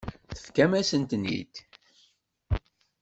Tefkamt-asen-ten-id. 0.35 1.53